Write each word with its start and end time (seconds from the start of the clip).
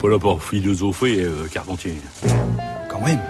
pas 0.00 0.08
là 0.08 0.18
pour 0.18 0.42
philosopher, 0.42 1.24
euh, 1.24 1.46
Carpentier. 1.52 1.94
Quand 2.88 3.00
même. 3.04 3.20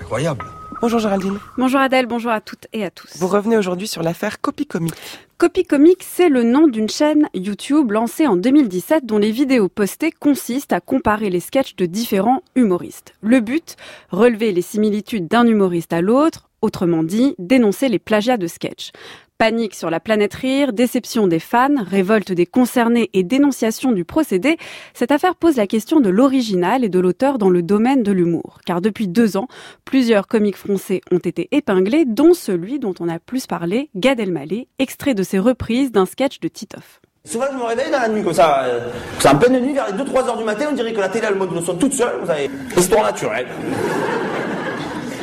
Incroyable. 0.00 0.44
Bonjour 0.80 0.98
Géraldine. 0.98 1.38
Bonjour 1.56 1.78
Adèle, 1.78 2.06
bonjour 2.06 2.32
à 2.32 2.40
toutes 2.40 2.66
et 2.72 2.84
à 2.84 2.90
tous. 2.90 3.16
Vous 3.18 3.28
revenez 3.28 3.56
aujourd'hui 3.56 3.86
sur 3.86 4.02
l'affaire 4.02 4.40
Copy 4.40 4.66
Comic. 4.66 4.94
Copy 5.38 5.64
Comic, 5.64 5.98
c'est 6.02 6.28
le 6.28 6.42
nom 6.42 6.66
d'une 6.66 6.88
chaîne 6.88 7.28
YouTube 7.34 7.92
lancée 7.92 8.26
en 8.26 8.36
2017 8.36 9.06
dont 9.06 9.18
les 9.18 9.30
vidéos 9.30 9.68
postées 9.68 10.10
consistent 10.10 10.72
à 10.72 10.80
comparer 10.80 11.30
les 11.30 11.40
sketchs 11.40 11.76
de 11.76 11.86
différents 11.86 12.42
humoristes. 12.56 13.14
Le 13.22 13.38
but, 13.38 13.76
relever 14.10 14.50
les 14.50 14.62
similitudes 14.62 15.28
d'un 15.28 15.46
humoriste 15.46 15.92
à 15.92 16.00
l'autre, 16.00 16.48
autrement 16.62 17.04
dit, 17.04 17.36
dénoncer 17.38 17.88
les 17.88 17.98
plagiats 18.00 18.36
de 18.36 18.48
sketchs. 18.48 18.90
Panique 19.38 19.74
sur 19.74 19.90
la 19.90 19.98
planète 19.98 20.34
rire, 20.34 20.72
déception 20.72 21.26
des 21.26 21.38
fans, 21.40 21.82
révolte 21.84 22.32
des 22.32 22.46
concernés 22.46 23.10
et 23.12 23.24
dénonciation 23.24 23.92
du 23.92 24.04
procédé, 24.04 24.56
cette 24.94 25.10
affaire 25.10 25.34
pose 25.34 25.56
la 25.56 25.66
question 25.66 26.00
de 26.00 26.10
l'original 26.10 26.84
et 26.84 26.88
de 26.88 27.00
l'auteur 27.00 27.38
dans 27.38 27.50
le 27.50 27.62
domaine 27.62 28.02
de 28.02 28.12
l'humour. 28.12 28.60
Car 28.64 28.80
depuis 28.80 29.08
deux 29.08 29.36
ans, 29.36 29.48
plusieurs 29.84 30.28
comiques 30.28 30.56
français 30.56 31.00
ont 31.10 31.18
été 31.18 31.48
épinglés, 31.50 32.04
dont 32.06 32.34
celui 32.34 32.78
dont 32.78 32.94
on 33.00 33.08
a 33.08 33.18
plus 33.18 33.46
parlé, 33.46 33.90
Gad 33.96 34.20
Elmaleh, 34.20 34.68
extrait 34.78 35.14
de 35.14 35.22
ses 35.22 35.38
reprises 35.38 35.90
d'un 35.90 36.06
sketch 36.06 36.38
de 36.40 36.48
Titoff. 36.48 37.00
Souvent, 37.24 37.46
je 37.52 37.56
me 37.56 37.62
réveille 37.62 37.90
dans 37.90 38.00
la 38.00 38.08
nuit 38.08 38.22
comme 38.22 38.32
ça. 38.32 38.64
Euh, 38.64 38.88
c'est 39.20 39.28
en 39.28 39.36
pleine 39.36 39.60
nuit, 39.60 39.72
vers 39.72 39.86
les 39.86 40.02
2-3 40.02 40.26
heures 40.28 40.38
du 40.38 40.44
matin, 40.44 40.66
on 40.70 40.74
dirait 40.74 40.92
que 40.92 41.00
la 41.00 41.08
télé 41.08 41.26
a 41.26 41.30
le 41.30 41.36
mode 41.36 41.54
de 41.54 41.60
son 41.60 41.76
toute 41.76 41.92
seule, 41.92 42.18
vous 42.20 42.26
savez. 42.26 42.50
Histoire 42.76 43.04
naturelle. 43.04 43.46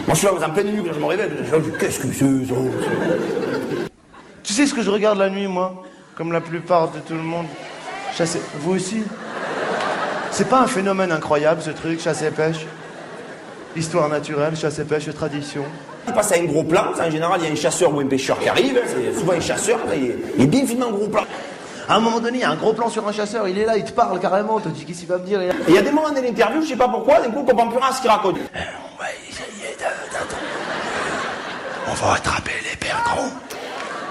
Moi, 0.08 0.14
je 0.14 0.16
suis 0.16 0.28
là, 0.28 0.34
en 0.34 0.50
pleine 0.52 0.72
nuit, 0.72 0.84
je 0.94 1.00
me 1.00 1.06
réveille, 1.06 1.30
je 1.44 1.58
dis, 1.58 1.78
qu'est-ce 1.78 2.00
que 2.00 2.08
c'est 2.08 2.26
ça 2.26 2.56
sais 4.64 4.68
ce 4.68 4.74
que 4.74 4.82
je 4.82 4.90
regarde 4.90 5.18
la 5.18 5.30
nuit, 5.30 5.48
moi 5.48 5.74
Comme 6.16 6.32
la 6.34 6.42
plupart 6.42 6.90
de 6.90 7.00
tout 7.00 7.14
le 7.14 7.22
monde. 7.22 7.46
Chasse... 8.18 8.38
Vous 8.60 8.74
aussi 8.76 9.04
C'est 10.32 10.50
pas 10.50 10.60
un 10.60 10.68
phénomène 10.68 11.12
incroyable, 11.12 11.62
ce 11.62 11.70
truc, 11.70 12.02
chasse 12.02 12.22
et 12.24 12.32
pêche 12.32 12.66
Histoire 13.76 14.10
naturelle, 14.10 14.56
chasse 14.58 14.80
et 14.80 14.84
pêche, 14.84 15.14
tradition. 15.14 15.64
Il 16.08 16.14
passe 16.14 16.32
à 16.32 16.36
un 16.36 16.44
gros 16.46 16.64
plan, 16.64 16.86
en 17.00 17.10
général, 17.12 17.40
il 17.42 17.46
y 17.46 17.50
a 17.50 17.52
un 17.52 17.56
chasseur 17.56 17.94
ou 17.94 18.00
un 18.00 18.08
pêcheur 18.08 18.40
qui 18.40 18.50
arrive, 18.50 18.82
c'est 18.88 19.18
souvent 19.18 19.34
un 19.34 19.40
chasseur, 19.40 19.80
il 19.96 20.06
est, 20.06 20.44
est 20.44 20.48
bien 20.48 20.66
filmé 20.66 20.84
en 20.84 20.92
gros 20.92 21.08
plan. 21.08 21.24
À 21.88 21.96
un 21.96 22.00
moment 22.00 22.20
donné, 22.20 22.40
il 22.40 22.42
y 22.42 22.44
a 22.44 22.50
un 22.50 22.56
gros 22.56 22.74
plan 22.74 22.90
sur 22.90 23.08
un 23.08 23.12
chasseur, 23.12 23.48
il 23.48 23.58
est 23.60 23.66
là, 23.66 23.78
il 23.78 23.84
te 23.84 23.92
parle 23.92 24.20
carrément, 24.20 24.60
tu 24.60 24.70
te 24.70 24.76
dis 24.76 24.86
qu'est-ce 24.86 25.00
qu'il 25.00 25.08
va 25.08 25.18
me 25.20 25.26
dire 25.26 25.40
Et 25.42 25.50
il 25.68 25.76
y 25.76 25.78
a 25.78 25.82
des 25.84 25.92
moments 25.92 26.10
dans 26.10 26.22
l'interview, 26.22 26.62
je 26.64 26.68
sais 26.70 26.76
pas 26.76 26.88
pourquoi, 26.90 27.20
d'un 27.22 27.30
coup, 27.30 27.40
on 27.42 27.46
comprend 27.46 27.68
plus 27.68 27.78
rien 27.78 27.88
à 27.90 27.94
ce 27.94 28.02
qu'il 28.02 28.10
raconte. 28.10 28.38
On 28.38 29.02
va 29.04 29.10
essayer 29.30 29.76
de- 29.76 30.14
d'attendre. 30.14 30.42
On 31.92 31.94
va 31.94 32.14
attraper 32.16 32.52
les 32.70 32.78
pères 32.78 33.04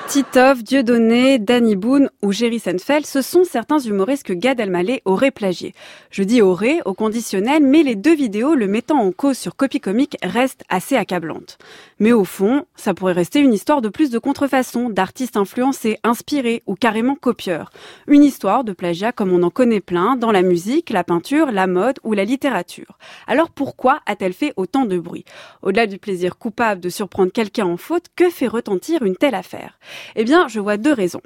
Titoff, 0.09 0.65
Dieudonné, 0.65 1.39
Danny 1.39 1.77
Boone 1.77 2.09
ou 2.23 2.33
Jerry 2.33 2.59
Seinfeld, 2.59 3.05
ce 3.05 3.21
sont 3.21 3.45
certains 3.45 3.79
humoristes 3.79 4.23
que 4.23 4.33
Gad 4.33 4.59
Elmaleh 4.59 5.03
aurait 5.05 5.31
plagié. 5.31 5.75
Je 6.11 6.23
dis 6.23 6.41
aurait 6.41 6.81
au 6.87 6.95
conditionnel, 6.95 7.63
mais 7.63 7.83
les 7.83 7.95
deux 7.95 8.15
vidéos 8.15 8.55
le 8.55 8.69
mettant 8.69 9.01
en 9.01 9.13
cause 9.13 9.37
sur 9.37 9.55
Copy 9.55 9.81
Comic 9.81 10.17
restent 10.23 10.65
assez 10.71 10.97
accablantes. 10.97 11.59
Mais 11.99 12.13
au 12.13 12.25
fond, 12.25 12.65
ça 12.75 12.95
pourrait 12.95 13.13
rester 13.13 13.41
une 13.41 13.53
histoire 13.53 13.83
de 13.83 13.91
plus 13.91 14.09
de 14.09 14.19
contrefaçon, 14.19 14.89
d'artistes 14.89 15.37
influencés, 15.37 15.99
inspirés 16.05 16.63
ou 16.67 16.75
carrément 16.75 17.15
copieurs. 17.15 17.71
Une 18.07 18.25
histoire 18.25 18.65
de 18.65 18.73
plagiat 18.73 19.13
comme 19.13 19.33
on 19.33 19.43
en 19.43 19.51
connaît 19.51 19.83
plein 19.83 20.17
dans 20.17 20.33
la 20.33 20.41
musique, 20.41 20.89
la 20.89 21.05
peinture, 21.05 21.53
la 21.53 21.67
mode 21.67 21.99
ou 22.03 22.15
la 22.15 22.25
littérature. 22.25 22.97
Alors 23.27 23.51
pourquoi 23.51 24.01
a-t-elle 24.07 24.33
fait 24.33 24.55
autant 24.57 24.87
de 24.87 24.99
bruit? 24.99 25.27
Au-delà 25.61 25.87
du 25.87 25.99
plaisir 25.99 26.39
coupable 26.39 26.81
de 26.81 26.89
surprendre 26.89 27.31
quelqu'un 27.31 27.67
en 27.67 27.77
faute, 27.77 28.07
que 28.17 28.31
fait 28.31 28.49
retentir 28.49 29.03
une 29.03 29.17
telle 29.17 29.35
affaire? 29.35 29.79
Eh 30.17 30.25
bien, 30.25 30.49
je 30.49 30.61
vois 30.61 30.77
deux 30.77 30.93
raisons. 30.93 31.21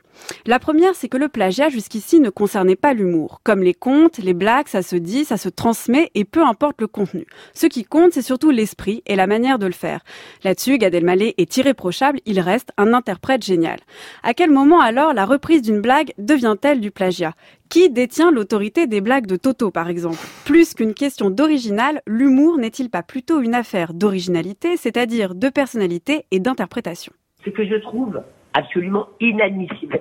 La 0.46 0.58
première, 0.58 0.94
c'est 0.94 1.08
que 1.08 1.16
le 1.16 1.28
plagiat 1.28 1.68
jusqu'ici 1.68 2.20
ne 2.20 2.30
concernait 2.30 2.76
pas 2.76 2.94
l'humour. 2.94 3.40
Comme 3.44 3.62
les 3.62 3.74
contes, 3.74 4.18
les 4.18 4.34
blagues, 4.34 4.68
ça 4.68 4.82
se 4.82 4.96
dit, 4.96 5.24
ça 5.24 5.36
se 5.36 5.48
transmet 5.48 6.10
et 6.14 6.24
peu 6.24 6.42
importe 6.42 6.80
le 6.80 6.86
contenu. 6.86 7.26
Ce 7.54 7.66
qui 7.66 7.84
compte, 7.84 8.12
c'est 8.12 8.22
surtout 8.22 8.50
l'esprit 8.50 9.02
et 9.06 9.16
la 9.16 9.26
manière 9.26 9.58
de 9.58 9.66
le 9.66 9.72
faire. 9.72 10.00
Là-dessus, 10.44 10.78
Gad 10.78 10.94
Elmaleh 10.94 11.34
est 11.38 11.56
irréprochable, 11.56 12.20
il 12.26 12.40
reste 12.40 12.70
un 12.76 12.92
interprète 12.92 13.44
génial. 13.44 13.78
À 14.22 14.34
quel 14.34 14.50
moment 14.50 14.80
alors 14.80 15.14
la 15.14 15.24
reprise 15.24 15.62
d'une 15.62 15.80
blague 15.80 16.12
devient-elle 16.18 16.80
du 16.80 16.90
plagiat? 16.90 17.34
Qui 17.68 17.88
détient 17.88 18.30
l'autorité 18.30 18.86
des 18.86 19.00
blagues 19.00 19.26
de 19.26 19.36
Toto, 19.36 19.70
par 19.70 19.88
exemple? 19.88 20.18
Plus 20.44 20.74
qu'une 20.74 20.92
question 20.92 21.30
d'original, 21.30 22.02
l'humour 22.06 22.58
n'est-il 22.58 22.90
pas 22.90 23.02
plutôt 23.02 23.40
une 23.40 23.54
affaire 23.54 23.94
d'originalité, 23.94 24.76
c'est-à-dire 24.76 25.34
de 25.34 25.48
personnalité 25.48 26.26
et 26.30 26.38
d'interprétation? 26.38 27.14
Ce 27.44 27.50
que 27.50 27.64
je 27.64 27.76
trouve 27.76 28.20
absolument 28.54 29.06
inadmissible, 29.20 30.00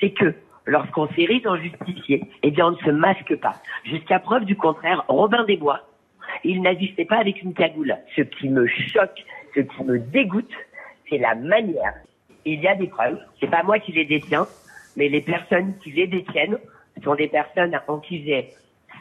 c'est 0.00 0.10
que 0.10 0.34
lorsqu'on 0.66 1.08
s'érige 1.08 1.46
en 1.46 1.56
justicier, 1.56 2.22
eh 2.42 2.50
bien 2.50 2.66
on 2.66 2.70
ne 2.72 2.76
se 2.76 2.90
masque 2.90 3.36
pas. 3.36 3.54
Jusqu'à 3.84 4.18
preuve 4.18 4.44
du 4.44 4.56
contraire, 4.56 5.04
Robin 5.08 5.44
des 5.44 5.56
Bois, 5.56 5.80
il 6.44 6.62
n'agissait 6.62 7.04
pas 7.04 7.16
avec 7.16 7.42
une 7.42 7.54
cagoule. 7.54 7.96
Ce 8.14 8.22
qui 8.22 8.48
me 8.48 8.66
choque, 8.66 9.24
ce 9.54 9.60
qui 9.60 9.84
me 9.84 9.98
dégoûte, 9.98 10.52
c'est 11.08 11.18
la 11.18 11.34
manière. 11.34 11.94
Il 12.44 12.60
y 12.60 12.68
a 12.68 12.74
des 12.74 12.88
preuves, 12.88 13.18
c'est 13.40 13.50
pas 13.50 13.62
moi 13.62 13.78
qui 13.78 13.92
les 13.92 14.04
détiens, 14.04 14.46
mais 14.96 15.08
les 15.08 15.20
personnes 15.20 15.74
qui 15.82 15.90
les 15.92 16.06
détiennent 16.06 16.58
sont 17.02 17.14
des 17.14 17.28
personnes 17.28 17.78
en 17.88 17.98
qui 17.98 18.24
j'ai 18.24 18.50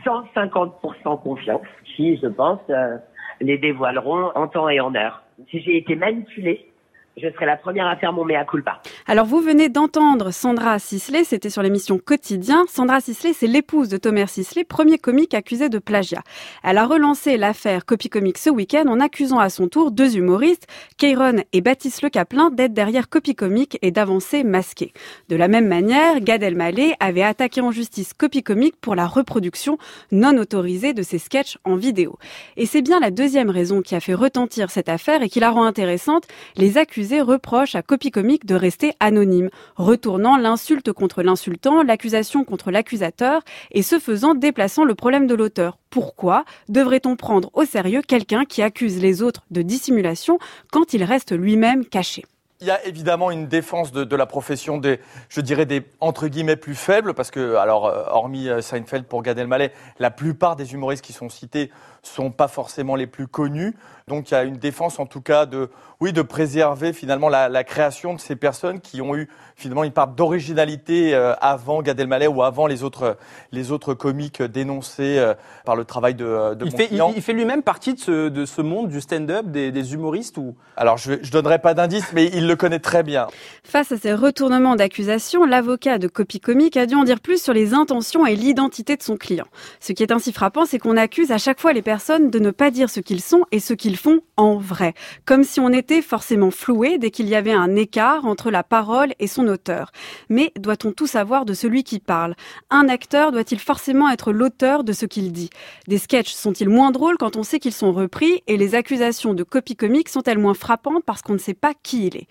150% 0.06 1.22
confiance, 1.22 1.62
qui, 1.84 2.18
je 2.18 2.28
pense, 2.28 2.60
euh, 2.70 2.98
les 3.42 3.58
dévoileront 3.58 4.32
en 4.36 4.48
temps 4.48 4.70
et 4.70 4.80
en 4.80 4.94
heure. 4.96 5.24
Si 5.50 5.62
j'ai 5.62 5.78
été 5.78 5.96
manipulée, 5.96 6.70
je 7.18 7.30
serai 7.30 7.46
la 7.46 7.56
première 7.56 7.88
à 7.88 7.96
faire 7.96 8.12
mon 8.12 8.26
mea 8.26 8.44
culpa. 8.44 8.82
Alors 9.08 9.26
vous 9.26 9.40
venez 9.40 9.70
d'entendre 9.70 10.32
Sandra 10.32 10.80
Sisley, 10.80 11.24
c'était 11.24 11.50
sur 11.50 11.62
l'émission 11.62 11.98
Quotidien. 11.98 12.66
Sandra 12.68 13.00
Sisley, 13.00 13.32
c'est 13.32 13.48
l'épouse 13.48 13.88
de 13.88 13.98
Thomas 13.98 14.28
Sisley, 14.28 14.66
premier 14.66 14.98
comique 14.98 15.34
accusé 15.34 15.70
de 15.70 15.80
plagiat. 15.80 16.24
Elle 16.64 16.78
a 16.78 16.86
relancé 16.86 17.38
l'affaire 17.38 17.86
Copy 17.86 18.10
Comic 18.10 18.38
ce 18.38 18.50
week-end 18.50 18.84
en 18.88 19.00
accusant 19.00 19.40
à 19.40 19.50
son 19.50 19.70
tour 19.70 19.92
deux 19.92 20.18
humoristes, 20.18 20.68
Keiron 20.98 21.44
et 21.54 21.62
Baptiste 21.62 22.02
Le 22.02 22.10
Caplin, 22.10 22.50
d'être 22.50 22.74
derrière 22.74 23.08
Copy 23.08 23.34
Comic 23.34 23.78
et 23.82 23.92
d'avancer 23.92 24.44
masqué. 24.44 24.92
De 25.30 25.38
la 25.38 25.48
même 25.48 25.68
manière, 25.68 26.20
Gad 26.20 26.44
Elmaleh 26.44 26.96
avait 27.00 27.24
attaqué 27.24 27.62
en 27.62 27.72
justice 27.72 28.14
Copy 28.14 28.44
Comic 28.44 28.76
pour 28.82 28.96
la 28.96 29.08
reproduction 29.08 29.78
non 30.12 30.38
autorisée 30.38 30.94
de 30.94 31.04
ses 31.04 31.20
sketchs 31.20 31.58
en 31.64 31.76
vidéo. 31.78 32.18
Et 32.58 32.66
c'est 32.66 32.82
bien 32.82 33.00
la 33.00 33.12
deuxième 33.12 33.50
raison 33.50 33.82
qui 33.82 33.96
a 33.96 34.02
fait 34.02 34.14
retentir 34.14 34.70
cette 34.70 34.90
affaire 34.90 35.22
et 35.22 35.30
qui 35.30 35.40
la 35.40 35.50
rend 35.50 35.64
intéressante. 35.64 36.26
Les 36.58 36.78
accusés 36.78 37.05
reproche 37.14 37.76
à 37.76 37.82
Copy 37.82 38.12
Comic 38.12 38.46
de 38.46 38.56
rester 38.56 38.94
anonyme, 39.00 39.50
retournant 39.76 40.38
l'insulte 40.38 40.92
contre 40.92 41.24
l'insultant, 41.24 41.84
l'accusation 41.84 42.44
contre 42.44 42.72
l'accusateur, 42.72 43.42
et 43.72 43.82
ce 43.82 44.00
faisant 44.00 44.36
déplaçant 44.36 44.84
le 44.84 44.96
problème 44.96 45.28
de 45.28 45.36
l'auteur. 45.36 45.78
Pourquoi 45.90 46.46
devrait-on 46.68 47.16
prendre 47.16 47.50
au 47.54 47.66
sérieux 47.66 48.02
quelqu'un 48.02 48.46
qui 48.46 48.62
accuse 48.62 49.00
les 49.00 49.22
autres 49.22 49.46
de 49.52 49.62
dissimulation 49.62 50.40
quand 50.72 50.94
il 50.94 51.04
reste 51.04 51.32
lui-même 51.32 51.86
caché? 51.86 52.26
Il 52.66 52.70
y 52.70 52.72
a 52.72 52.84
évidemment 52.84 53.30
une 53.30 53.46
défense 53.46 53.92
de, 53.92 54.04
de, 54.04 54.16
la 54.16 54.26
profession 54.26 54.80
des, 54.80 55.00
je 55.30 55.40
dirais, 55.40 55.68
des 55.68 55.84
entre 56.00 56.28
guillemets 56.28 56.56
plus 56.56 56.74
faibles, 56.74 57.14
parce 57.14 57.30
que, 57.30 57.56
alors, 57.58 57.86
euh, 57.86 58.06
hormis 58.10 58.50
euh, 58.50 58.62
Seinfeld 58.62 59.06
pour 59.06 59.22
Gad 59.22 59.38
Elmaleh, 59.38 59.72
la 60.00 60.10
plupart 60.10 60.56
des 60.56 60.74
humoristes 60.74 61.06
qui 61.06 61.14
sont 61.14 61.30
cités 61.30 61.70
sont 62.02 62.32
pas 62.32 62.48
forcément 62.48 62.96
les 62.96 63.08
plus 63.08 63.28
connus. 63.28 63.76
Donc, 64.08 64.30
il 64.30 64.36
y 64.36 64.38
a 64.38 64.44
une 64.44 64.58
défense, 64.58 65.00
en 65.00 65.08
tout 65.08 65.22
cas, 65.22 65.48
de, 65.48 65.70
oui, 66.00 66.14
de 66.14 66.22
préserver 66.22 66.94
finalement 66.94 67.30
la, 67.30 67.50
la 67.50 67.64
création 67.64 68.14
de 68.14 68.20
ces 68.20 68.36
personnes 68.36 68.80
qui 68.80 69.02
ont 69.02 69.16
eu 69.16 69.28
finalement 69.56 69.84
une 69.84 69.92
part 69.92 70.10
d'originalité 70.10 71.16
euh, 71.16 71.34
avant 71.42 71.82
Gad 71.82 72.00
Elmaleh 72.00 72.28
ou 72.28 72.44
avant 72.44 72.68
les 72.68 72.84
autres, 72.84 73.18
les 73.52 73.72
autres 73.72 73.96
comiques 73.96 74.42
dénoncés 74.42 75.24
par 75.66 75.76
le 75.76 75.86
travail 75.86 76.14
de, 76.14 76.54
de 76.54 76.66
il 76.66 76.72
mon 76.72 76.78
fait. 76.78 76.88
Il, 76.92 77.04
il, 77.16 77.22
fait 77.24 77.34
lui-même 77.34 77.64
partie 77.64 77.96
de 77.96 78.00
ce, 78.00 78.30
de 78.30 78.46
ce 78.46 78.62
monde 78.62 78.90
du 78.90 79.02
stand-up, 79.02 79.48
des, 79.48 79.72
des, 79.72 79.94
humoristes 79.94 80.38
ou? 80.38 80.56
Alors, 80.78 80.98
je, 80.98 81.14
je 81.22 81.32
donnerai 81.32 81.58
pas 81.58 81.74
d'indice, 81.74 82.14
mais 82.14 82.26
il 82.26 82.48
le 82.48 82.55
connaît 82.56 82.80
très 82.80 83.04
bien. 83.04 83.28
Face 83.64 83.92
à 83.92 83.98
ces 83.98 84.14
retournements 84.14 84.76
d'accusation, 84.76 85.46
l'avocat 85.46 85.98
de 85.98 86.08
Copy 86.08 86.40
Comic 86.40 86.78
a 86.78 86.86
dû 86.86 86.96
en 86.96 87.04
dire 87.04 87.20
plus 87.20 87.42
sur 87.42 87.54
les 87.54 87.74
intentions 87.74 88.26
et 88.26 88.36
l'identité 88.36 88.96
de 88.96 89.04
son 89.04 89.18
client. 89.18 89.46
Ce 89.80 89.94
qui 89.94 90.04
est 90.04 90.12
ainsi 90.12 90.32
frappant, 90.32 90.66
c'est 90.66 90.80
qu'on 90.80 90.98
accuse 90.98 91.32
à 91.32 91.38
chaque 91.38 91.60
fois 91.60 91.74
les 91.74 91.82
personnes 91.82 92.30
de 92.30 92.40
ne 92.40 92.52
pas 92.52 92.72
dire 92.72 92.90
ce 92.90 93.00
qu'ils 93.00 93.22
sont 93.22 93.44
et 93.52 93.60
ce 93.60 93.74
qu'ils 93.74 93.98
font 93.98 94.22
en 94.38 94.58
vrai. 94.58 94.94
Comme 95.26 95.44
si 95.44 95.60
on 95.60 95.70
était 95.70 96.02
forcément 96.02 96.52
floué 96.52 96.98
dès 96.98 97.12
qu'il 97.12 97.28
y 97.28 97.36
avait 97.36 97.54
un 97.54 97.76
écart 97.76 98.26
entre 98.26 98.52
la 98.52 98.64
parole 98.64 99.14
et 99.20 99.28
son 99.28 99.48
auteur. 99.48 99.92
Mais 100.30 100.52
doit-on 100.58 100.92
tout 100.92 101.08
savoir 101.08 101.46
de 101.46 101.54
celui 101.54 101.84
qui 101.84 102.00
parle? 102.00 102.36
Un 102.70 102.90
acteur 102.90 103.32
doit-il 103.32 103.60
forcément 103.60 104.10
être 104.10 104.32
l'auteur 104.32 104.84
de 104.84 104.94
ce 104.94 105.06
qu'il 105.06 105.32
dit? 105.32 105.50
Des 105.88 105.98
sketchs 105.98 106.34
sont-ils 106.34 106.70
moins 106.70 106.92
drôles 106.92 107.18
quand 107.18 107.36
on 107.36 107.44
sait 107.44 107.60
qu'ils 107.60 107.74
sont 107.74 107.92
repris 107.92 108.44
et 108.48 108.58
les 108.58 108.76
accusations 108.76 109.34
de 109.34 109.44
Copy 109.44 109.76
Comic 109.76 110.10
sont-elles 110.10 110.38
moins 110.38 110.54
frappantes 110.54 111.04
parce 111.06 111.22
qu'on 111.22 111.34
ne 111.34 111.40
sait 111.40 111.54
pas 111.54 111.74
qui 111.82 112.08
il 112.08 112.18
est? 112.18 112.28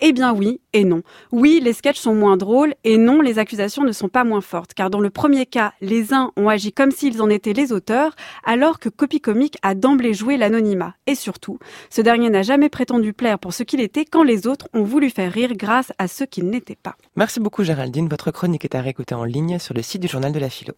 Eh 0.00 0.12
bien 0.12 0.32
oui 0.32 0.60
et 0.72 0.84
non. 0.84 1.02
Oui, 1.32 1.60
les 1.62 1.72
sketchs 1.72 1.98
sont 1.98 2.14
moins 2.14 2.36
drôles 2.36 2.74
et 2.84 2.98
non, 2.98 3.20
les 3.20 3.38
accusations 3.38 3.84
ne 3.84 3.92
sont 3.92 4.08
pas 4.08 4.24
moins 4.24 4.40
fortes 4.40 4.74
car 4.74 4.90
dans 4.90 5.00
le 5.00 5.10
premier 5.10 5.46
cas, 5.46 5.72
les 5.80 6.14
uns 6.14 6.32
ont 6.36 6.48
agi 6.48 6.72
comme 6.72 6.90
s'ils 6.90 7.20
en 7.20 7.30
étaient 7.30 7.52
les 7.52 7.72
auteurs 7.72 8.14
alors 8.44 8.78
que 8.78 8.88
Copy 8.88 9.20
Comic 9.20 9.58
a 9.62 9.74
d'emblée 9.74 10.14
joué 10.14 10.36
l'anonymat 10.36 10.94
et 11.06 11.14
surtout, 11.14 11.58
ce 11.90 12.00
dernier 12.00 12.30
n'a 12.30 12.42
jamais 12.42 12.68
prétendu 12.68 13.12
plaire 13.12 13.38
pour 13.38 13.52
ce 13.52 13.62
qu'il 13.62 13.80
était 13.80 14.04
quand 14.04 14.22
les 14.22 14.46
autres 14.46 14.68
ont 14.72 14.84
voulu 14.84 15.10
faire 15.10 15.32
rire 15.32 15.54
grâce 15.54 15.92
à 15.98 16.08
ce 16.08 16.24
qu'il 16.24 16.48
n'était 16.48 16.76
pas. 16.76 16.96
Merci 17.16 17.40
beaucoup 17.40 17.64
Géraldine, 17.64 18.08
votre 18.08 18.30
chronique 18.30 18.64
est 18.64 18.74
à 18.74 18.80
réécouter 18.80 19.14
en 19.14 19.24
ligne 19.24 19.58
sur 19.58 19.74
le 19.74 19.82
site 19.82 20.02
du 20.02 20.08
journal 20.08 20.32
de 20.32 20.38
la 20.38 20.48
philo. 20.48 20.74